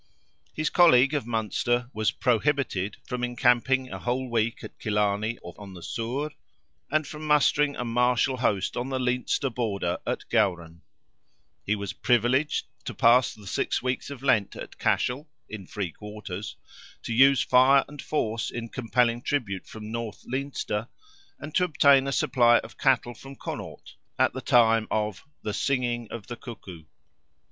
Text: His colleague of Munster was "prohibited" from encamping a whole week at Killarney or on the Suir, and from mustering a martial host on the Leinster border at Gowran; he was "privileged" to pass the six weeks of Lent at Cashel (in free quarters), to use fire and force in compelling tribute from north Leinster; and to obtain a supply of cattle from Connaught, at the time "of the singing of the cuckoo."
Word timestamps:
His 0.55 0.71
colleague 0.71 1.13
of 1.13 1.27
Munster 1.27 1.91
was 1.93 2.09
"prohibited" 2.09 2.97
from 3.05 3.23
encamping 3.23 3.91
a 3.91 3.99
whole 3.99 4.31
week 4.31 4.63
at 4.63 4.79
Killarney 4.79 5.37
or 5.43 5.53
on 5.59 5.75
the 5.75 5.83
Suir, 5.83 6.31
and 6.89 7.05
from 7.05 7.23
mustering 7.27 7.75
a 7.75 7.85
martial 7.85 8.37
host 8.37 8.75
on 8.75 8.89
the 8.89 8.97
Leinster 8.97 9.51
border 9.51 9.99
at 10.07 10.27
Gowran; 10.31 10.81
he 11.63 11.75
was 11.75 11.93
"privileged" 11.93 12.65
to 12.85 12.95
pass 12.95 13.31
the 13.35 13.45
six 13.45 13.83
weeks 13.83 14.09
of 14.09 14.23
Lent 14.23 14.55
at 14.55 14.79
Cashel 14.79 15.29
(in 15.47 15.67
free 15.67 15.91
quarters), 15.91 16.55
to 17.03 17.13
use 17.13 17.43
fire 17.43 17.85
and 17.87 18.01
force 18.01 18.49
in 18.49 18.69
compelling 18.69 19.21
tribute 19.21 19.67
from 19.67 19.91
north 19.91 20.25
Leinster; 20.27 20.87
and 21.37 21.53
to 21.53 21.63
obtain 21.63 22.07
a 22.07 22.11
supply 22.11 22.57
of 22.57 22.75
cattle 22.75 23.13
from 23.13 23.35
Connaught, 23.35 23.93
at 24.17 24.33
the 24.33 24.41
time 24.41 24.87
"of 24.89 25.23
the 25.43 25.53
singing 25.53 26.07
of 26.09 26.25
the 26.25 26.37
cuckoo." 26.37 26.85